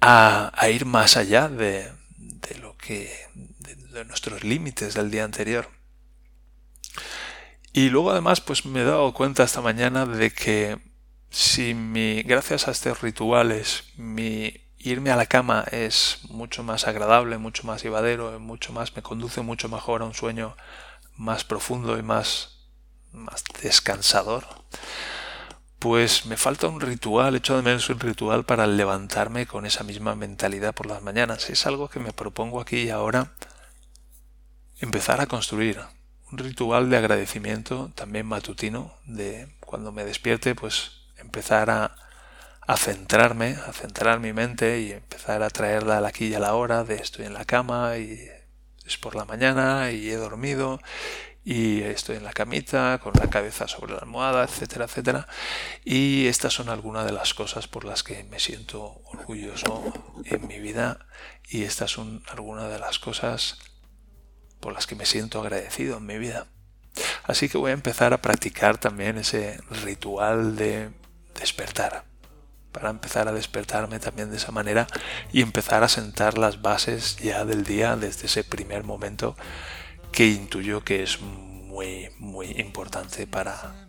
a, 0.00 0.53
ir 0.68 0.85
más 0.85 1.16
allá 1.16 1.48
de, 1.48 1.90
de 2.16 2.59
lo 2.59 2.77
que, 2.77 3.11
de, 3.35 4.05
nuestros 4.05 4.44
límites 4.44 4.94
del 4.94 5.11
día 5.11 5.24
anterior. 5.24 5.70
Y 7.72 7.88
luego 7.88 8.11
además 8.11 8.40
pues 8.40 8.66
me 8.66 8.83
he 8.83 8.85
dado 8.85 9.12
cuenta 9.14 9.44
esta 9.44 9.61
mañana 9.61 10.07
de 10.07 10.31
que 10.31 10.79
si 11.31 11.74
mi, 11.74 12.22
gracias 12.22 12.68
a 12.68 12.70
estos 12.70 13.00
rituales, 13.03 13.85
mi 13.96 14.63
irme 14.85 15.11
a 15.11 15.16
la 15.16 15.27
cama 15.27 15.64
es 15.70 16.18
mucho 16.29 16.62
más 16.62 16.87
agradable, 16.87 17.38
mucho 17.38 17.66
más 17.66 17.83
llevadero, 17.83 18.38
mucho 18.38 18.73
más, 18.73 18.94
me 18.94 19.03
conduce 19.03 19.40
mucho 19.40 19.68
mejor 19.68 20.03
a 20.03 20.05
un 20.05 20.14
sueño 20.14 20.57
más 21.16 21.42
profundo 21.44 21.99
y 21.99 22.03
más, 22.03 22.68
más 23.12 23.42
descansador. 23.62 24.47
Pues 25.79 26.27
me 26.27 26.37
falta 26.37 26.68
un 26.68 26.81
ritual, 26.81 27.35
hecho 27.35 27.57
de 27.57 27.62
menos 27.62 27.88
un 27.88 27.99
ritual 27.99 28.44
para 28.44 28.66
levantarme 28.66 29.47
con 29.47 29.64
esa 29.64 29.85
misma 29.85 30.14
mentalidad 30.16 30.75
por 30.75 30.87
las 30.87 31.03
mañanas. 31.03 31.49
Es 31.49 31.66
algo 31.66 31.88
que 31.88 32.01
me 32.01 32.12
propongo 32.12 32.61
aquí 32.61 32.83
y 32.83 32.90
ahora 32.90 33.33
empezar 34.81 35.20
a 35.20 35.27
construir. 35.27 35.81
Un 36.31 36.38
ritual 36.38 36.90
de 36.90 36.97
agradecimiento 36.99 37.90
también 37.94 38.27
matutino, 38.27 38.94
de 39.07 39.49
cuando 39.61 39.92
me 39.92 40.05
despierte, 40.05 40.55
pues 40.55 40.92
empezar 41.16 41.70
a, 41.70 41.94
a 42.66 42.77
centrarme, 42.77 43.57
a 43.66 43.72
centrar 43.72 44.20
mi 44.20 44.33
mente 44.33 44.81
y 44.81 44.92
empezar 44.92 45.42
a 45.42 45.50
traerla 45.50 45.98
a 45.98 46.07
aquí 46.07 46.29
y 46.29 46.35
a 46.35 46.40
la 46.40 46.55
hora 46.55 46.85
de 46.85 46.96
estoy 46.96 47.27
en 47.27 47.35
la 47.35 47.44
cama 47.44 47.98
y 47.98 48.29
es 48.87 48.96
por 48.96 49.14
la 49.14 49.24
mañana 49.24 49.90
y 49.90 50.11
he 50.11 50.16
dormido 50.16 50.81
y 51.44 51.83
estoy 51.83 52.16
en 52.16 52.24
la 52.24 52.33
camita 52.33 52.98
con 53.03 53.12
la 53.20 53.29
cabeza 53.29 53.68
sobre 53.68 53.92
la 53.92 53.98
almohada, 53.98 54.44
etcétera, 54.44 54.87
etcétera. 54.87 55.29
Y 55.85 56.27
estas 56.27 56.55
son 56.55 56.70
algunas 56.70 57.05
de 57.05 57.12
las 57.12 57.35
cosas 57.35 57.68
por 57.68 57.85
las 57.85 58.03
que 58.03 58.24
me 58.24 58.40
siento 58.40 59.03
orgulloso 59.05 59.92
en 60.24 60.46
mi 60.46 60.59
vida 60.59 61.07
y 61.46 61.64
estas 61.64 61.90
son 61.90 62.22
algunas 62.29 62.70
de 62.70 62.79
las 62.79 62.98
cosas 62.98 63.59
por 64.61 64.72
las 64.72 64.87
que 64.87 64.94
me 64.94 65.05
siento 65.05 65.40
agradecido 65.40 65.98
en 65.98 66.07
mi 66.07 66.16
vida. 66.16 66.46
Así 67.24 67.50
que 67.50 67.59
voy 67.59 67.72
a 67.72 67.74
empezar 67.74 68.14
a 68.14 68.22
practicar 68.22 68.79
también 68.79 69.18
ese 69.18 69.61
ritual 69.83 70.57
de 70.57 70.90
despertar 71.38 72.13
para 72.75 72.91
empezar 72.91 73.29
a 73.29 73.33
despertarme 73.33 74.01
también 74.01 74.31
de 74.31 74.37
esa 74.37 74.51
manera 74.51 74.89
y 75.33 75.41
empezar 75.41 75.85
a 75.85 75.89
sentar 75.89 76.37
las 76.37 76.61
bases 76.61 77.17
ya 77.17 77.45
del 77.45 77.65
día 77.65 77.95
desde 77.95 78.27
ese 78.27 78.43
primer 78.43 78.83
momento 78.83 79.37
que 80.11 80.27
intuyo 80.27 80.83
que 80.83 81.05
es 81.05 81.21
muy 81.21 82.11
muy 82.19 82.49
importante 82.59 83.27
para 83.27 83.87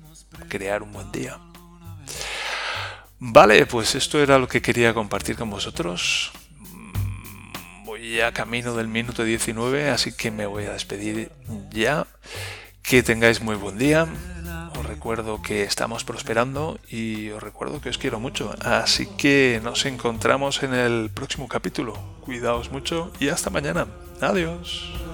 crear 0.47 0.83
un 0.83 0.93
buen 0.93 1.11
día. 1.11 1.39
Vale, 3.17 3.65
pues 3.65 3.95
esto 3.95 4.21
era 4.21 4.37
lo 4.37 4.47
que 4.47 4.61
quería 4.61 4.93
compartir 4.93 5.35
con 5.35 5.49
vosotros. 5.49 6.31
Voy 7.85 8.21
a 8.21 8.33
camino 8.33 8.75
del 8.75 8.87
minuto 8.87 9.23
19, 9.23 9.89
así 9.89 10.11
que 10.11 10.29
me 10.29 10.45
voy 10.45 10.65
a 10.65 10.73
despedir 10.73 11.31
ya. 11.71 12.05
Que 12.83 13.01
tengáis 13.01 13.41
muy 13.41 13.55
buen 13.55 13.79
día 13.79 14.07
recuerdo 14.95 15.41
que 15.41 15.63
estamos 15.63 16.05
prosperando 16.05 16.79
y 16.89 17.29
os 17.31 17.43
recuerdo 17.43 17.81
que 17.81 17.89
os 17.89 17.97
quiero 17.97 18.17
mucho. 18.17 18.55
Así 18.61 19.07
que 19.17 19.59
nos 19.61 19.85
encontramos 19.85 20.63
en 20.63 20.73
el 20.73 21.09
próximo 21.13 21.49
capítulo. 21.49 21.93
Cuidaos 22.21 22.71
mucho 22.71 23.11
y 23.19 23.27
hasta 23.27 23.49
mañana. 23.49 23.87
Adiós. 24.21 25.04